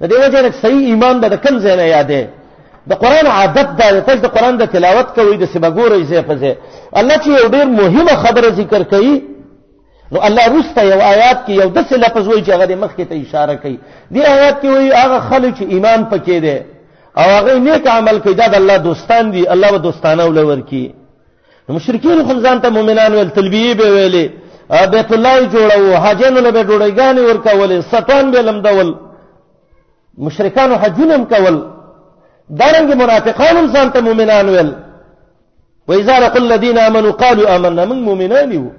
[0.00, 2.22] د دې وجه نه صحیح ایمان به د کم ځای نه یادې
[2.88, 6.54] د قران عادت دا ته د قران د تلاوت کوي د سبګورې ځای په ځای
[6.94, 9.22] الله چې یو ډیر مهمه خبره ذکر کوي
[10.12, 13.14] نو الله روسته یو آیات کې یو دسه لفظ وایي چې هغه مخ کې ته
[13.22, 13.78] اشاره کوي
[14.14, 16.58] دې آیات کې وایي هغه خلک چې ایمان پکې دي
[17.18, 20.94] او هغه نیک عمل کوي دا د الله دوستان دي الله به دوستانه ولور کی
[21.76, 24.26] مشرکین خپل ځان ته مؤمنان ویل تلبیه به ویلې
[24.94, 26.92] بیت الله جوړو حاجانو له به ډوډۍ
[27.26, 28.90] ور کولې سټان به لم دول
[30.26, 31.56] مشرکانو حجونم کول
[32.60, 34.70] دارنګ منافقان هم ځان ته مؤمنان ویل
[35.88, 38.70] وإذا لقوا الذين آمنوا قالوا آمنا من مؤمنان وو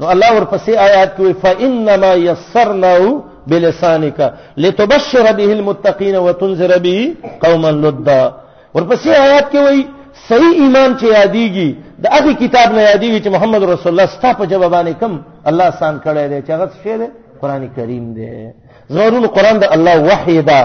[0.00, 3.04] نو الله ورپسې آیات کې فإنما يسرناه
[3.46, 4.18] بلسانك
[4.56, 8.22] لتبشر به المتقين وتنذر به قوما لدا
[8.74, 9.84] ورپسې آیات کې وایي
[10.28, 11.68] صحیح ایمان چې یادېږي
[12.02, 15.12] د هغه کتاب نه یادېږي چې محمد رسول الله ستا په جوابانه کم
[15.50, 17.06] الله سان کړی دی چې هغه څه دی
[17.42, 18.26] قران کریم دی
[18.96, 20.60] ضرور قران د الله وحی ده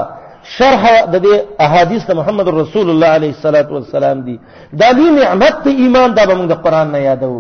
[0.58, 4.38] شرح د دې احادیث د محمد رسول الله علیه الصلاۃ والسلام دی
[4.82, 7.36] دا لوی نعمت ته ایمان دا موږ د قران نه یادو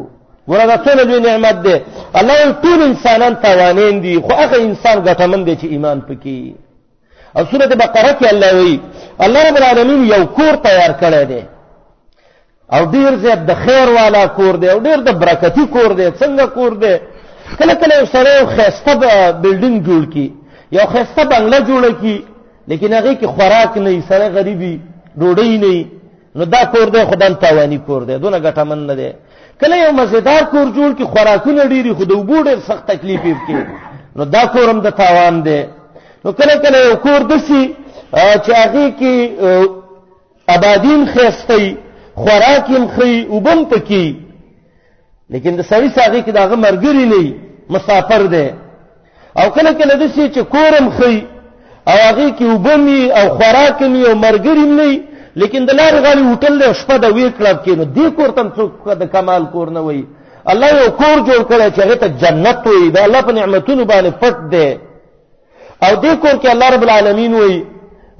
[0.49, 1.75] ورته ټول لوی نعمت دی
[2.19, 6.39] الله ټول انسانان توانین دي خو هغه انسان ګټمن دی چې ایمان پکې
[7.37, 8.75] او سوره بقره کې الله وی
[9.25, 11.41] الله رب العالمین یو کور تیار کړی دی
[12.73, 16.45] او ډیر زیات د خیر والا کور دی او ډیر د برکتی کور دی څنګه
[16.57, 16.93] کور دی
[17.59, 18.91] کله کله یو سړی یو ښایسته
[19.41, 20.27] بلډینګ جوړ کړي
[20.77, 22.15] یو ښایسته بنګله جوړه کړي
[22.69, 24.73] لیکن هغې کې خوراک نه وي سړی غریب وي
[25.19, 25.79] ډوډۍ نه وي
[26.37, 29.09] نو دا کور دی خو تاواني کور دی دونه ګټمن نه دی
[29.61, 33.21] کله یو مزیدار کور جوړ کړي خوراکونه ډېر وي خو د اوبو ډېر سخت تکلیف
[33.25, 33.55] یې پکې
[34.15, 35.61] نو دا کور هم د تاوان دی
[36.23, 37.61] نو کله کله یو کور داسې
[38.43, 39.13] چې هغې کې
[40.55, 41.75] آبادین ښایسته
[42.23, 44.05] خوراکم خي وبم پکې
[45.33, 47.33] لیکن د سړی ساغي کې داغه مرګري نه
[47.75, 48.47] مسافر دی
[49.39, 51.15] او کله کله د سې چې کورم خي
[51.89, 54.89] او هغه کې وبمي او خوراکم یو مرګري نه
[55.41, 58.47] لیکن د لار غالي هوټل له شپه د وی کلب کې نو دې کور تم
[58.55, 60.03] څوک د کمال کور نه وای
[60.51, 64.11] الله یو کور جوړ کړی چې هغه ته جنت وي دا الله په نعمتونو باندې
[64.21, 64.69] پټ دی
[65.85, 67.59] او دې کور کې الله رب العالمین وایي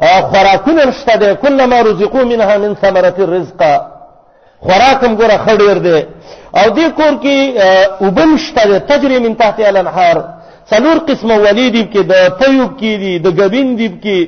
[0.02, 3.62] خوراکونه شته دي کله ما رزقو منها من ثمرات الرزق
[4.66, 6.00] خوراکم ګوره خډیر دي
[6.60, 7.38] او دې کور کې
[8.04, 10.18] وبم شته دي تجري من تحت الانهار
[10.72, 14.20] څلور قسمه ولیدیب کې د پيوب کې دي د غبین دیب کې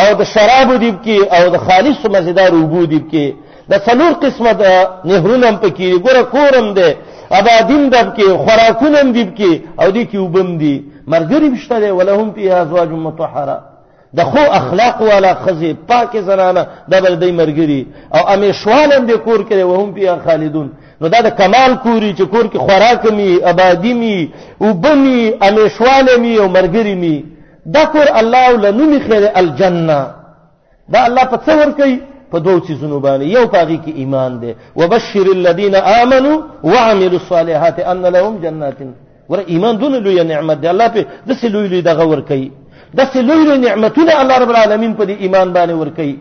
[0.00, 3.26] او د شرابو دیب کې او د خالص مزیدار وبو دیب کې
[3.70, 4.64] د څلور قسمه د
[5.04, 6.90] نهرونم پکې ګوره کورم دي
[7.38, 9.50] ابادین دب کې خوراکونم دیب کې
[9.82, 10.76] او دې کې وبم دي
[11.12, 13.75] مرګري بشته دي ولهم فيها ازواج مطهره
[14.18, 17.82] د خو اخلاق والا خزه پاکه زنانه د بلدی مرګري
[18.16, 20.68] او امیشوالم د کور کې وهم بیا خالدون
[21.00, 24.18] نو دا د کمال کوری چې کور کې خوراک می آبادی می
[24.64, 27.16] وبمی امیشواله می او مرګری می
[27.74, 30.00] دا کور الله لنمی خیر الجنه
[30.92, 31.96] دا الله په څور کوي
[32.32, 38.04] په دوه چیزونو باندې یو پاغي کې ایمان دی وبشر الذين امنوا وعملوا الصالحات ان
[38.16, 38.76] لهم جنات
[39.28, 42.50] ور ایمان دون لوی نعمت دی الله په دسه لوی لوی دغه ور کوي
[42.94, 46.14] داسې لوی لوی نعمتونه الله رب العالمین په دې ایمان باندې ورکړي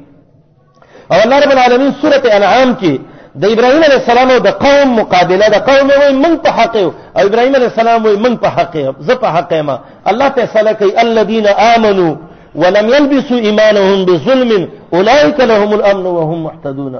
[1.13, 2.93] او الله رب العالمین سورته انعام کې
[3.41, 6.91] د ابراهیم علی السلام او د قوم مقابله د قوم وای من په حق او
[7.15, 9.75] ابراهیم علی السلام وای من په حق زه په حق ما
[10.12, 12.13] الله تعالی کوي الذين امنوا
[12.62, 16.95] ولم يلبسوا ايمانهم بظلم اولئك لهم الامن وهم محتدون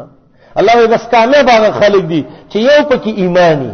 [0.60, 3.74] الله بس کامیاب هغه خلک دي چې یو پکې ایمانی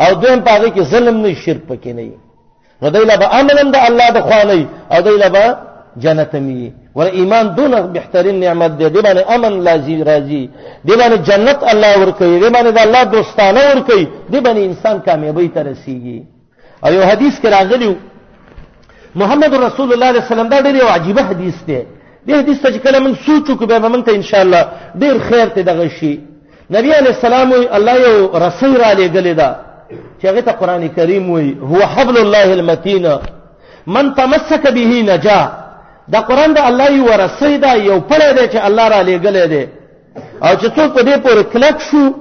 [0.00, 2.10] او دویم پاره کې ظلم نه شرک پکې نه
[2.82, 4.62] نو دایله به امنم د الله د خواني
[4.94, 5.44] او دایله به
[6.04, 6.62] جنتمی
[6.98, 10.42] ور ایمان دونه بهترین نعمت دی دی باندې امن لازم راځي
[10.88, 14.60] دی باندې جنت الله ور کوي دی باندې د الله دوستانه ور کوي دی باندې
[14.70, 16.20] انسان کامیابی ته رسیږي
[16.86, 17.92] او یو حدیث کې راغلی
[19.20, 21.80] محمد رسول الله صلی الله علیه وسلم دا ډېر عجیب حدیث دی
[22.28, 24.62] دې حدیث ته کله من سوچو کې به مونږ ته ان شاء الله
[25.02, 26.14] ډېر خیر ته دغه شي
[26.76, 29.48] نبی علی السلام الله یو رسول را لېګلې ده
[30.22, 33.18] چې هغه ته قران کریم وای هو حبل الله المتین
[33.86, 35.50] من تمسک به نجا
[36.12, 39.68] دا قران د الله یو رسید یو پړې دی چې الله را لېګلې دی
[40.42, 42.12] او چې څوک په دې پورې کلک شو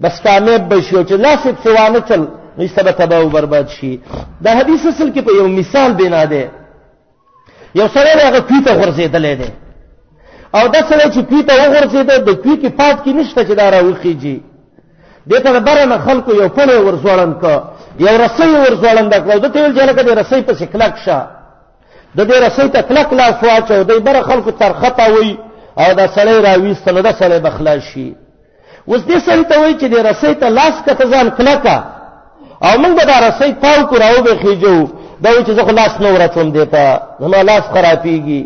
[0.00, 2.22] بس کامیاب بشي چې لاس په سوانه چل
[2.58, 4.00] نو سبا تباہ او برباد شي
[4.42, 6.44] دا حدیث اصل کې په یو مثال بنا دی
[7.74, 9.50] یو سره هغه پیته غرزیدلې دی
[10.54, 14.38] او دا سره چې پیته وغورځیده د پیټي پات کې نشته چې دا راوخیږي
[15.30, 17.44] دته بره نه خلکو یو پله ورزوړند ک
[17.98, 21.26] یو رسۍ ورزوړند کړو د تیل جلکه د رسۍ په سکلک شه
[22.16, 25.38] د دې رسۍ ته کلک لاس واچو د بره خلکو ترخطه وي
[25.78, 28.14] او دا سړی راويست نو دا سړی بخلاص شي
[28.88, 31.76] اوس دې سړی ته وایي چې د رسۍ ته لاس کته ځان کلکه
[32.66, 34.88] او موږ به دا رسۍ تاو کو راو به خېجو
[35.22, 38.42] دا وایي چې زه خو لاس نه ورچوم دې ته زما لاس خرابېږي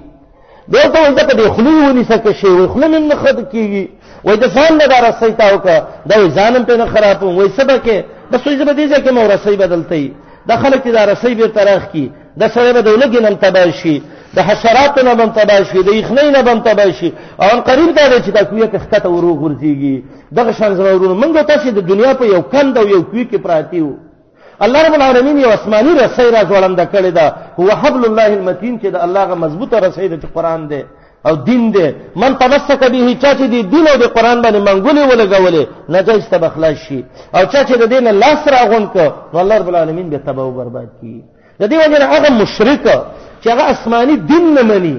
[0.69, 3.87] دلته وایي ځکه دې خولې ونیسه که شی وایي خوله مې نه خد کېږي
[4.25, 5.79] وای د ځان نه دا رسۍ تا وکړه
[6.11, 7.97] دا ځانم په نه خرابوم وای سبا کې
[8.31, 10.05] بس وای زبې دې ځکه مو رسۍ بدلتې
[10.49, 12.07] د خلک دې دا رسۍ به تراخ کی
[12.41, 13.97] د سره به دولګې نن تبا شي
[14.37, 17.91] د حشرات نه بم تبا شي د یخنۍ نه بم تبا شي او ان قریب
[17.97, 19.97] دا چې دا کوی کې خطه ورو غورځيږي
[20.37, 23.81] دغه شان زورونه موږ تاسو د دنیا په یو کند او یو کوی کې پراتی
[23.81, 23.93] وو
[24.65, 27.27] الله رب العالمین یو آسماني رسۍ را ځوړنده کړې ده
[27.59, 30.83] هو حبل الله المتین چې د الله غ مضبوطه رسۍ ده چې قران دی
[31.29, 31.87] او دین دی
[32.17, 36.39] من تمسک به چا چې دی دین او د قران باندې منګولې ولګولې نجس ته
[36.39, 37.05] بخلاص شي
[37.37, 38.97] او چا چې د دین لاس راغون ک
[39.33, 41.17] نو الله رب العالمین به تباہ او برباد کړي
[41.61, 42.87] د دې وجه نه هغه مشرک
[43.43, 44.97] چې هغه آسماني دین نه مني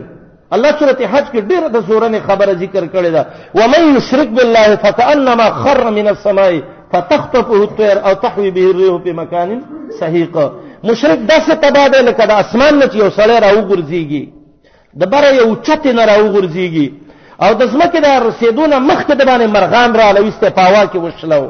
[0.56, 3.26] الله سورته حج کې ډیره د زورنې خبره ذکر کړې ده
[3.60, 6.54] ومن یشرک بالله فكانما خر من السماء
[6.92, 9.60] فتخطفه الطير او تحوي به الريح في مكان
[10.00, 10.38] سحيق
[10.84, 14.37] مشرک داسه تباہ دی لکه د اسمان نه چې یو سړی راوګرځيږي
[15.00, 16.88] د بره یو چت نه راوغورځيږي
[17.46, 21.44] او د ځمکې د رسیدونه مخته د باندې مرغان را لويسته په هوا کې وشلو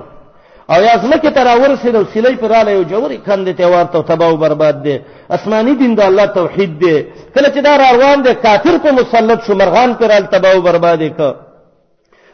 [0.73, 4.27] او یا ځمکې ته راورسید او سیلې پر را یو جوړې کندې ته ورته تباہ
[4.29, 4.97] او برباد دي
[5.37, 6.97] اسماني دین د الله توحید دی
[7.35, 11.01] کله چې دا روان دي کافر په مسلط شو مرغان پر ال تباہ او برباد
[11.17, 11.21] ک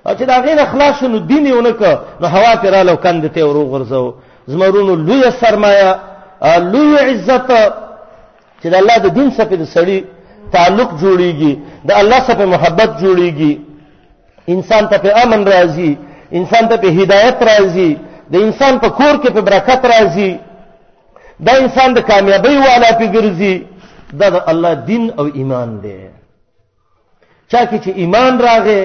[0.07, 1.81] او چې دا غیر اخلاص نو دین یو نه ک
[2.21, 4.13] نو هوا پر ال کندې ته ورو غرزو
[4.51, 5.91] زمرونو لوی سرمایه
[6.73, 7.47] لوی عزت
[8.61, 9.99] چې د الله د دین څخه د سړی
[10.51, 11.51] تعلق جوړیږي
[11.87, 13.53] د الله سره محبت جوړیږي
[14.47, 15.95] انسان ته امن راځي
[16.33, 17.91] انسان ته هدایت راځي
[18.31, 20.37] د انسان په کور کې په برکت راځي
[21.39, 23.55] دا انسان د کامیابی والا په ګرځي
[24.19, 25.99] دا د الله دین او ایمان دی
[27.51, 28.79] چا کې چې ایمان راغې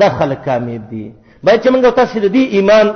[0.00, 1.12] دا خلک کامیاب دي
[1.44, 2.86] باید چې موږ تاسو د دې ایمان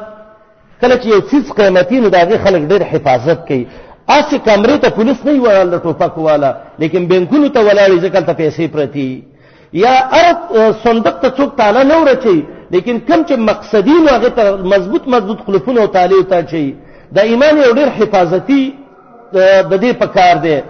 [0.80, 3.66] کله چې یو څه قیمتي نو دا غي خلک ډېر حفاظت کوي
[4.08, 8.32] اسی کمرې ته پولیس نه وړل د ټوپک والا لیکن بینکونو ته ولاړې ځکه ته
[8.32, 9.22] پیسې پرتی
[9.72, 12.38] یا ار صندوق ته څوک تاله نه ورچي
[12.70, 16.74] لیکن کم چې مقصدی نو هغه ته مضبوط مضبوط خلفونه او تاله ته چي
[17.14, 18.62] د ایمان یو ډیر حفاظتی
[19.70, 20.60] د دې په کار دی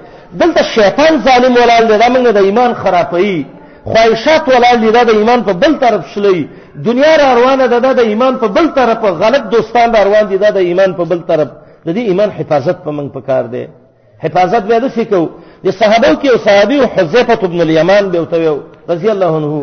[0.41, 3.47] دلته شیطان ظالم ولال دی دا موږ د ایمان خرابوي
[3.85, 6.47] خواهشات ولال دی د ایمان په بل طرف شلې
[6.85, 10.57] دنیا را روانه ده د ایمان په بل طرف غلط دوستان را روان دي د
[10.57, 11.49] ایمان په بل طرف
[11.87, 13.65] د دې ایمان حفاظت په موږ پکار دی
[14.25, 15.23] حفاظت به د سکو
[15.65, 18.19] د صحابه کې او صحابي حذیفه ابن الیمان به
[18.51, 18.57] او
[18.93, 19.55] رضی الله عنه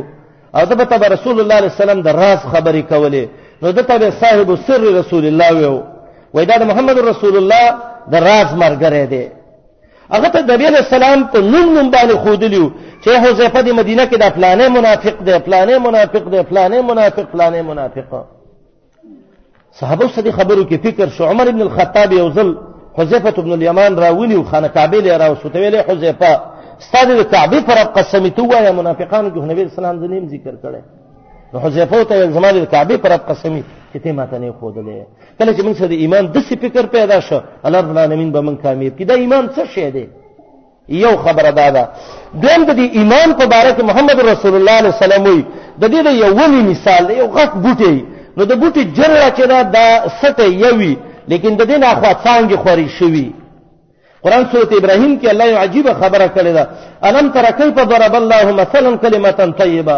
[0.58, 3.26] او د پته رسول الله صلی الله علیه وسلم د راز خبرې کولې
[3.62, 5.82] نو دته به صاحب سر رسول الله ویو
[6.34, 7.66] وای دا محمد رسول الله
[8.12, 9.24] د راز مرګره دی
[10.14, 12.70] هغه ته نبی علیہ السلام په نوم نوم باندې خودلیو
[13.04, 17.62] چې حذیفه د مدینه کې د فلانه منافق دی فلانه منافق دی فلانه منافق فلانه
[17.62, 18.39] منافق, فلانه منافق
[19.82, 22.50] صحابه سره خبرو کې فکر شو عمر ابن الخطاب یو ځل
[22.98, 26.32] حذیفه ابن الیمان راونی او خانه کعبه له راوسوتوي له حذیفه
[26.86, 30.82] ستاسو د کعبه پر قسمتو وایا منافقانو جوه نبی اسلام د نیم ذکر کړي
[31.54, 33.64] نو حذیفه ته زمانه د کعبه پر قسمی
[33.94, 34.96] چې ته ماته نه خودلې
[35.40, 38.40] کله چې موږ سره د ایمان د څه فکر پیدا شو الله رب العالمین به
[38.48, 40.06] موږ کامیاب کړي دا ایمان څه شی دی
[41.06, 41.84] یو خبره دا ده
[42.42, 45.26] دویم د ایمان په باره کې محمد رسول الله صلی الله علیه وسلم
[45.82, 46.32] د دې یو
[46.72, 48.00] مثال یو غټ بوټی
[48.40, 49.80] نو د بوټي جره چې دا د
[50.20, 50.94] سټه یوي
[51.32, 53.28] لیکن د دین اخوا څنګه خوري شوی
[54.24, 56.64] قران سورته ابراهيم کې الله یو عجیب خبره کړې ده
[57.08, 59.98] الم تر کیف ضرب الله مثلا کلمه طیبه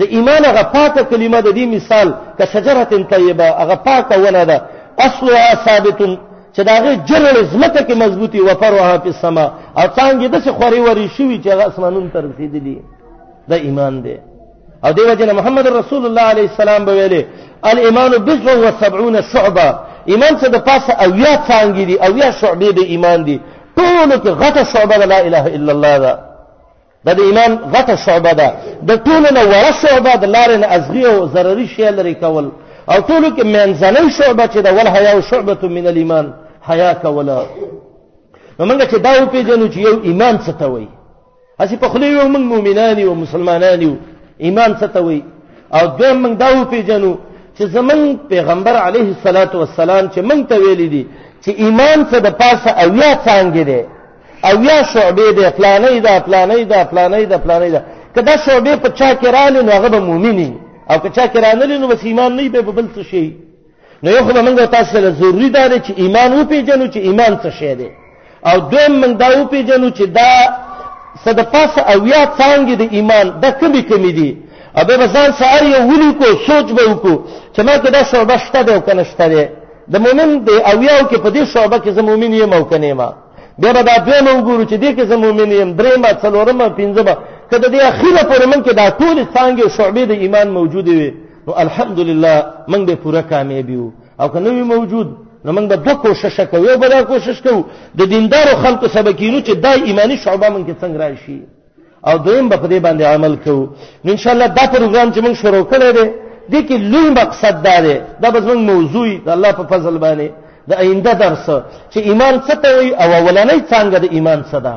[0.00, 4.56] د ایمان هغه پاکه کلمه د دې مثال ک شجره طیبه هغه پاکه ونه ده
[5.06, 6.00] اصلها ثابت
[6.54, 9.46] چې داغه جره زمته کې مضبوطی و فروها په سما
[9.78, 12.76] او څنګه د څه خوري وري شوی چې هغه اسمانونو ته رسیدلی
[13.50, 14.16] د ایمان دی
[14.86, 17.26] او دیو جن محمد رسول الله علیه السلام به ویلي
[17.70, 19.74] الايمان بضع و 70 شعبه
[20.06, 23.40] ایمان څه د پاسه او یا څنګه دي او یا شعبې د ایمان دي
[23.78, 26.18] ټول کې غټه شعبه لا اله الا الله ده
[27.04, 28.52] دا د ایمان غټه شعبه ده
[28.86, 32.46] د ټول نه وړه شعبه د لارې نه ازغي او ضروري شی لري کول
[32.92, 36.32] او ټول کې منځنۍ شعبه چې د ول حیا او شعبه من الايمان
[36.68, 37.42] حیا کولا
[38.60, 40.88] نو موږ چې دا وپیژنو چې یو ایمان څه ته وایي
[41.60, 43.90] اسی په خلیو موږ مؤمنان او مسلمانان یو
[44.42, 45.22] ایمان څه ته وي
[45.74, 47.14] او دوی موږ داو پیژنو
[47.56, 51.04] چې زمون پیغمبر علیه الصلاۃ والسلام چې موږ ته ویل دي
[51.44, 53.80] چې ایمان څه د پاسه اویا څنګه دي
[54.52, 57.80] اویا شعبې دي فلانې ده فلانې ده فلانې ده فلانې ده
[58.16, 60.50] کدا شعبې په چا کې رالي نو هغه به مؤمني
[60.90, 63.26] او کچا کې رانلی نو بس ایمان نه به بل څه شي
[64.02, 67.50] نو یو خو موږ تاسو له ضروری ده چې ایمان او پیژنو چې ایمان څه
[67.58, 67.88] شی دی
[68.48, 70.32] او دویم موږ دا او پیژنو چې دا
[71.24, 74.30] صد پاس اویا څنګه د ایمان د کمی کمی دي
[74.82, 77.16] ابه بزان سار یو ولي کو سوچ به وکړو
[77.54, 79.44] چې ما کې دا شوبه شته ده او کنه شته ده
[79.92, 83.08] د مؤمن د اویاو کې په دې شوبه کې زه مؤمن یم او کنه ما
[83.60, 87.14] بیا به دا دویمه وګورو چې دې کې زه مؤمن یم درېمه څلورمه پنځمه
[87.50, 91.10] کله دې اخیره پر من کې دا ټول څنګه شعبې د ایمان موجود وي
[91.46, 92.34] نو الحمدلله
[92.68, 93.86] من به پوره کامیاب یو
[94.20, 95.08] او کنه موجود
[95.44, 97.62] نو موږ به دوه کوشش کوو یو به دا کوشش کوو
[97.98, 101.38] د دیندارو خلکو سبکینو چې دا ایمانی شعبه موږ کې څنګه راشي
[102.08, 103.66] او دویم به په دې باندې عمل کوو
[104.04, 106.06] نو ان شاء الله دا پروګرام چې موږ شروع کړی دی
[106.52, 110.28] د کې لوی مقصد دا دی دا به زموږ موضوع د الله په فضل باندې
[110.68, 111.46] د آینده درس
[111.92, 114.76] چې ایمان څه ته وي او اولنۍ څنګه د ایمان څه ده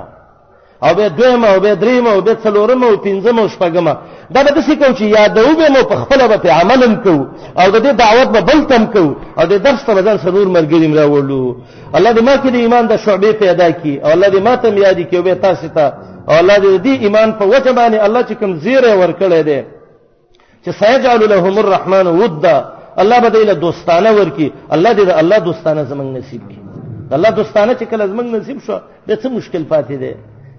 [0.84, 3.88] او به دویم او به دریم او به څلورم او پنځم او شپږم
[4.34, 7.16] دا به څه کو چې یادو به مو په خپل به عملم کو
[7.62, 9.06] او د دې دعوت به بل تم کو
[9.40, 11.46] او د درس ته ځان سرور مرګریم راوړو
[11.98, 14.68] الله دې ما کې د ایمان د شعبې پیدا کړي او الله دې ما ته
[14.70, 15.86] یاد کړي او به تاسو ته
[16.30, 19.60] او الله دې دې ایمان په وجه باندې الله چې کوم زیره ورکړې ده
[20.66, 22.58] چې سيجعل لهم الرحمن ودا
[23.02, 26.60] الله به دې له دوستانه ورکی الله دې الله دوستانه زمنګ نصیب کړي
[27.16, 30.14] الله دوستانه چې کله زمنګ نصیب شو د څه مشکل پاتې ده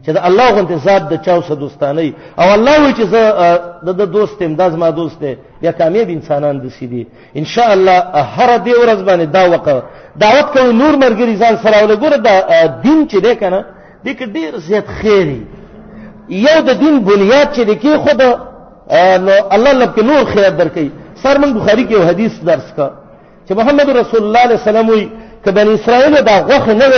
[0.09, 3.23] چې د الله غو انتظار د چاو سره دوستانه او الله وی چې زه
[3.87, 7.03] د دوست امداز ما دوست دی بیا کامیاب انسانان د سیدي
[7.38, 7.97] ان شاء الله
[8.37, 9.83] هر دې ورځ باندې دا وقه
[10.16, 13.64] دعوت کوي نور مرګري ځان سره ولګور دا دین چې دی کنه
[14.05, 15.42] د ډیر زیات خیری
[16.29, 18.23] یو د دین بنیاد چې دی کې خود
[19.27, 20.87] نو الله لکه نور خیر درکې
[21.23, 22.90] سر من بخاری کې حدیث درس کا
[23.49, 25.09] چې محمد رسول الله صلی الله علیه وسلم وی
[25.47, 26.88] کبن اسرائیل دا غوخه نه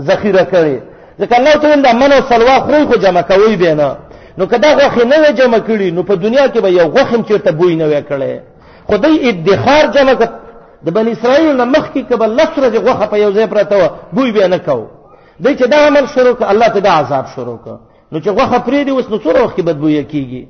[0.00, 0.87] ذخیره کړي
[1.20, 3.90] ځکه الله تعالی د منو سلوا خوري خو جمع کوي به نه
[4.38, 7.74] نو کدا غوخه نه جمع کړي نو په دنیا کې به یو غوخم چیرته بوی
[7.80, 8.34] نه وکړي
[8.90, 10.28] خدای ادخار جمع کړ
[10.86, 14.32] د بنی اسرائیل نه مخ کې قبل لسره غوخه په یو ځای پراته و بوی
[14.32, 14.80] به نه کو
[15.40, 17.74] دوی چې دا عمل شروع کړ الله تعالی عذاب شروع کړ
[18.12, 20.42] نو چې غوخه پرې دی اوس نو څوره وخت کې بدبوی کیږي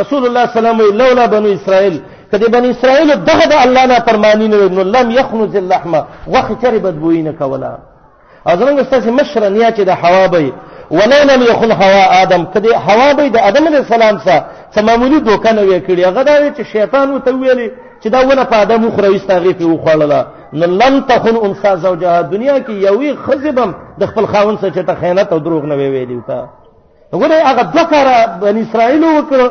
[0.00, 1.98] رسول الله صلی الله علیه وسلم لولا بنو اسرائیل
[2.32, 6.78] کدی بنی اسرائیل دغه د الله نه پرمانی نه نو لم یخنز اللحمه وخت چری
[6.78, 7.78] بدبوی نه کوله
[8.46, 10.52] ازمن استاذ مشر نیا چې د حوا به
[10.90, 15.56] ولو لم يخل حوا ادم کدی حوا به د ادم علی السلام سره سمامولی دوکان
[15.56, 17.68] وې کړی هغه دا چې شیطان وته ویلې
[18.02, 22.58] چې دا ونه په ادم خو راستغې په وخړله نو لم تخن انسا زوجها دنیا
[22.58, 26.46] کې یوې خزبم د خپل خاون سره چې ته خیانت او دروغ نه ویلې وتا
[27.14, 28.06] وګوره هغه ذکر
[28.40, 29.50] بن اسرائیل وکړ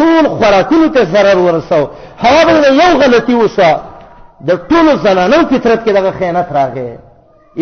[0.00, 3.76] ټول خوراکونو ته zarar ورساو حوا به یو غلطي وسه
[4.40, 6.96] د ټول زنانو فطرت کې دغه خیانت راغی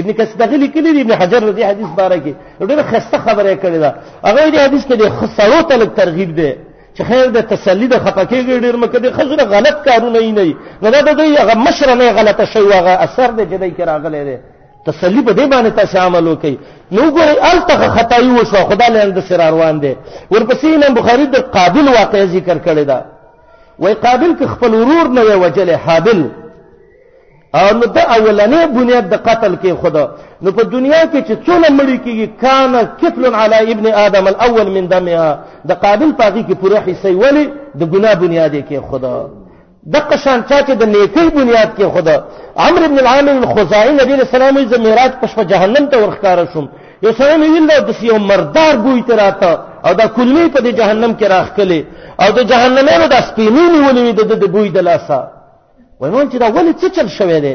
[0.01, 2.33] ابن کسدغه لیکلی دی ابن حجر رضی حدیث باره کې
[2.71, 3.91] ډېر خسته خبره کړې ده
[4.25, 6.51] هغه دې حدیث کې د خسړو ته ترغیب دی
[6.97, 10.91] چې خیر د تسلی د خپکیږي ډېر مکه د خزر غلط کارونه یې نه نه
[11.07, 14.23] دا د دې هغه مشره نه غلطه شوی هغه اثر دی چې دای کې راغلی
[14.29, 14.37] دی
[14.89, 16.57] تسلی په دې باندې تاسو عمل وکړي
[16.97, 19.95] نو ګورئ الته خطای وشو خدا له اند سر روان دی
[20.35, 23.01] ورپسې امام بخاری د قابل واقع ذکر کړی دا
[23.79, 26.21] وای قابل ک خپل ورور نه وجل حابل
[27.59, 30.05] او نو د اولنې بنیاد د قتل کې خدا
[30.43, 34.85] نو په دنیا کې چې څونه مړی کېږي کان کفل علی ابن ادم الاول من
[34.93, 35.31] دمها
[35.69, 37.47] د قابل پاږي کې پوره حصے ولی
[37.81, 39.17] د ګناه بنیاد کې خدا
[39.93, 42.17] د قشان چا چې د نیکی بنیاد کې خدا
[42.65, 46.67] عمرو ابن العامر الخزاعي نبی رسول الله زموږ میراث پښه جهنم ته ورخکار شوم
[47.03, 49.51] یو سره ویل د یو مردار بوی تر راته
[49.87, 51.85] او دا کلمې په جهنم کې راخ کله
[52.23, 54.13] او د جهنمونو د سپینې نیولې
[54.43, 55.21] د بوی د لاسه
[56.01, 57.55] وایم چې دا ولې څه چل شوې ده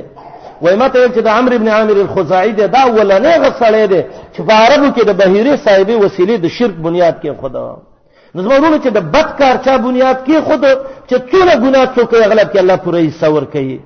[0.61, 4.01] وایم ته چې د عمرو ابن عامر الخزاعي ده دا ولنې غسړې ده
[4.33, 7.67] چې په عربو کې د بهيري صاحب وسیله د شرک بنیاد کې خدا
[8.35, 10.63] نظمونه چې د بد کار چا بنیاد کې خود
[11.09, 13.79] چې څونه ګناه څوک غلط کې الله پوره یې څور کوي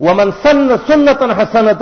[0.00, 1.72] ومن سن سنه حسنه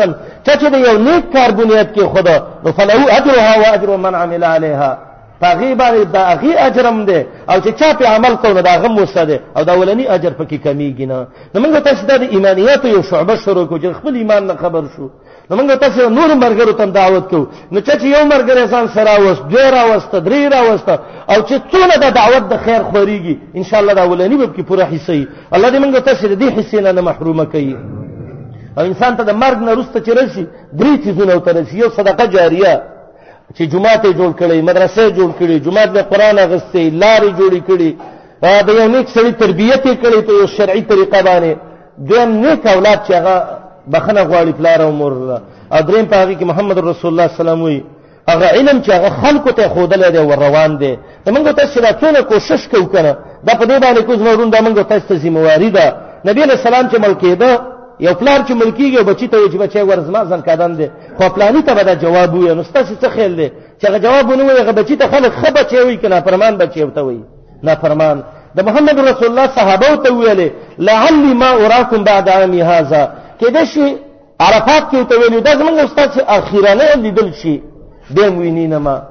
[0.61, 5.10] چې د یو نیک کار بنیاد کې خدا نو فلهو اجرها واجر من عمل عليها
[5.41, 7.21] پاغي باندې دا غي اجرم دی
[7.51, 11.01] او چې چا په عمل کوو دا غم وساده او دا ولني اجر پکې کمیږي
[11.11, 14.83] نه نو موږ تاسو د ایمانیت یو شعبه شروع کو چې خپل ایمان نه خبر
[14.97, 15.07] شو
[15.51, 17.41] نو موږ تاسو نور مرګرو ته دعوت کو
[17.73, 20.89] نو چې یو مرګر انسان سره وست ډیر واست درې را واست
[21.33, 24.61] او چې څونه د دعوت د خیر خوريږي ان شاء الله دا ولني به کې
[24.69, 25.25] پوره حصے
[25.55, 27.75] الله دې موږ تاسو دې حصے نه محروم کړي
[28.79, 30.45] او انسان ته د مرګ نه وروسته چې راشي
[30.79, 32.83] درې چیزونه وترسي یو صدقه جاریه
[33.57, 37.91] چې جمعه ته جوړ کړي مدرسې جوړ کړي جمعه د قران غستې لارې جوړې کړي
[38.43, 41.53] دا یو نیک سړي تربیت کړي په یو شرعي طریقه باندې
[42.09, 43.37] دویم نیک اولاد چې هغه
[43.93, 45.15] بخنه غواړي پلار او مور
[45.79, 47.81] ادریم په هغه کې محمد رسول الله سلام وي
[48.31, 50.95] هغه علم چې هغه خلکو ته خودلې دی ور روان دی
[51.35, 53.13] موږ ته چې راتونه کوشش کوو کنه
[53.47, 55.87] دا په دې باندې کوز ورون دا موږ ته ستاسو ذمہ واری ده
[56.29, 57.51] نبی له سلام چې ملکې ده
[58.01, 61.63] یو پلار چې ملکیږي بچی ته وي چې بچي ورزما ځن کادان دي خو پلانی
[61.63, 64.61] ته به دا جواب وي نو ستاسو څه خیال دی چې هغه جواب ونه وي
[64.61, 67.21] هغه بچی ته خلک ښه بچی وي که نافرمان بچی ورته وي
[67.63, 68.23] نافرمان
[68.57, 73.95] د محمد رسول الله صحابه ته ویلې لعلی ما اراکم بعد عامی هذا کېدای شي
[74.41, 77.63] عرفات کې ته ویلې دا زموږ استاد چې اخیرانه لیدل شي
[78.15, 79.03] دیم ویني نه ما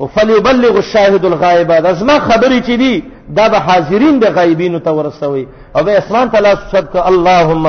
[0.00, 4.90] او فليبلغ الشاهد الغائب دا زما خبرې چې دي دا به حاضرین د غایبینو ته
[4.92, 5.46] ورسوي
[5.76, 7.66] او به اسلام تعالی شب ک اللهم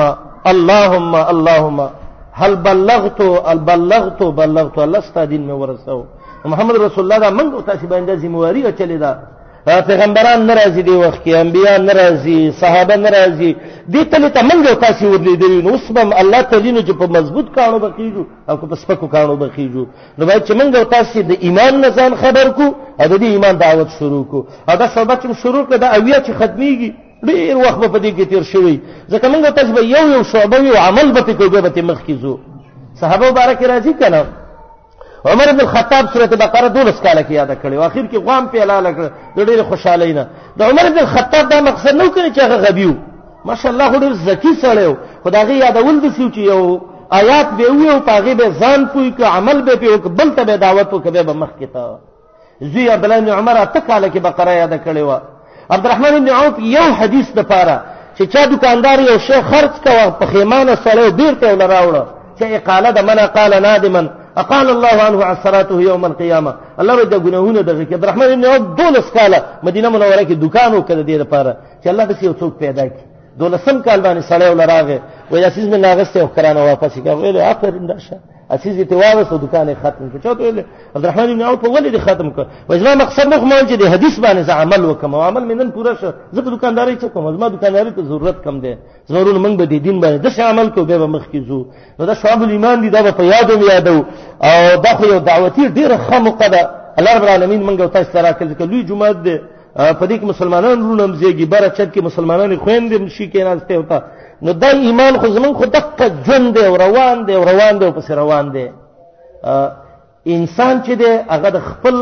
[0.52, 1.80] اللهم اللهم
[2.40, 3.20] هل بلغت
[3.52, 6.00] البلغت بلغت الله ستادین مې ورسو
[6.52, 9.12] محمد رسول الله دا منګو تاسو باندې ذمہ واری چلی دا
[9.64, 13.56] پیغمبران ناراضي دي وخت کې انبيیا ناراضي صحابه ناراضي
[13.88, 17.78] دي ته ته منګو تاسو ورلیدل نو اوسم الله تعالی نو چې په مضبوط کانو
[17.78, 19.84] بخیجو او په سپکو کانو بخیجو
[20.18, 22.64] نو باید چې منګو تاسو د ایمان نزان خبر کو
[23.00, 26.32] او د ایمان دعوت شروع کو او دا صحبت چې شروع کړه دا اویا چې
[26.40, 26.90] ختميږي
[27.24, 28.80] ډیر وخت په دې کې تیر شوی
[29.12, 32.34] ځکه منګو تاسو به یو یو شعبوي او عمل به په کوبه مخ کیزو
[33.00, 34.39] صحابه مبارک راضي کړه
[35.26, 38.58] عمر بن الخطاب سورته بقره 12 کاله کې یاد کړی او اخر کې غوام په
[38.58, 39.04] اعلان کړ
[39.36, 42.94] د ډېر خوشحالۍ نه د عمر بن الخطاب دا مقصد نو کړی چې هغه غبیو
[43.44, 44.94] ماشاءالله ډېر ذکی سړی و
[45.24, 46.62] خدای یادول د سوچ یو
[47.12, 51.22] آیات به ویو پاغه به ځان پوي کو عمل به پیو بل ته دعوت وکبه
[51.22, 51.96] به مخ کې تا
[52.62, 55.20] زوی عبد الله بن عمر اتکاله کې بقره یاد کړی و
[55.70, 57.80] عبدالرحمن بن عوف یو حدیث د پاره
[58.18, 62.02] چې چا دکاندار یو شی خرڅ کاوه په خیمانه سره بیرته ولراوړه
[62.38, 64.00] چې اقاله د منه قال نادما
[64.36, 68.62] اقال الله عنه عثراته يوم القيامه الله به د ګناهونو دغه کې عبدالرحمن ابن عوف
[68.80, 71.52] دولس کاله مدینه منوره کې دکان وکړه د دې لپاره
[71.82, 73.04] چې الله د یو څوک پیدا کړي
[73.40, 74.98] دولسم کال باندې سړی ولراغه
[75.30, 78.16] وې اسیز من ناغسته او کرانه واپس کړه ویل اخر انده شه
[78.50, 80.58] اسیز ته واوس او دکان ختم کړ چاته ویل
[80.96, 84.84] عبدالرحمن ابن عوف ولې ختم کړ وځما مقصد مخ مال چې د حدیث باندې عمل
[84.84, 88.60] وکم او عمل مندن پورا شو زه دکانداري څه کوم زما دکانداري ته ضرورت کم
[88.60, 88.74] دی
[89.12, 91.60] ضرور موږ به د دین باندې د عمل کو به مخ کې زو
[91.98, 93.98] نو دا شعب الایمان دی دا په یادو یادو
[94.46, 96.62] او دا خو یو دعوتی ډیره خامقه ده
[96.98, 99.36] الله رب العالمین موږ او تاسو سره کله لوی جمعه ده
[99.74, 103.98] په دې کې مسلمانان رونه مزيږي بره چت کې مسلمانان خويندې شي کې ناشته وتا
[104.42, 108.50] نو دا ایمان خو زمون خو دقه ژوند دی روان دی روان دی پس روان
[108.52, 108.66] دی
[110.34, 111.96] انسان چې دی هغه د خپل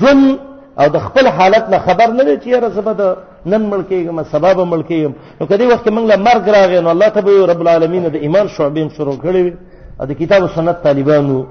[0.00, 0.38] ژوند
[0.80, 3.02] او د خپل حالت نه خبر نه دی چې یاره زه به د
[3.46, 6.44] نن مړ کېږم سبا به مړ کېږم نو که دې وخت کې موږ له مرګ
[6.56, 9.54] راغی نو الله ته به رب العالمین د ایمان شعبې هم شروع کړې وي
[10.00, 11.46] او د کتاب او سنت طالبانو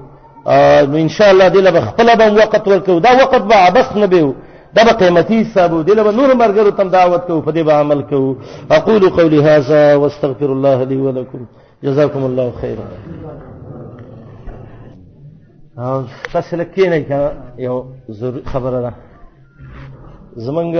[0.90, 4.06] نو ان شاء الله دې له خپل به وخت ورکو دا وخت به عبس نه
[4.06, 4.34] به
[4.76, 8.02] دا به قیمتي حسابو دی له نور مرګرو تم دعوت کوو په دې به عمل
[8.02, 8.34] کوو
[8.70, 11.40] اقول قولي هذا واستغفر الله لي ولكم
[11.84, 12.82] جزاكم الله خيرا
[15.78, 16.02] او
[16.32, 16.98] تاسو لکه نه
[17.66, 17.76] یو
[18.52, 18.92] خبره ده
[20.46, 20.72] زمونږ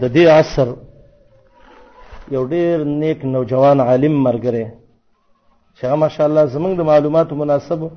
[0.00, 0.66] د دې عصر
[2.36, 4.66] یو ډیر نیک نوجوان عالم مرګره
[5.80, 7.90] چې هغه ماشاءالله زمونږ د معلوماتو مناسب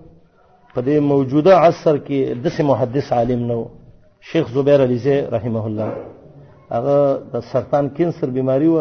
[0.76, 3.66] په دې موجوده عصر کې داسې محدث عالم نه و
[4.30, 5.90] شیخ زبیر علیزه رحمه الله
[6.76, 6.98] هغه
[7.34, 8.78] د سرطان کینسر بیماری و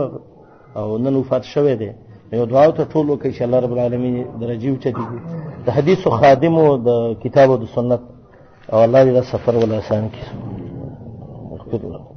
[0.78, 1.90] او نن وفات شوه دی
[2.38, 5.04] یو دعا ته ټول وکړي چې الله رب العالمین درجه اوچتي
[5.66, 8.00] د حدیث و خادم او د کتاب او د سنت
[8.72, 12.09] او الله دې دا سفر ولا آسان کړي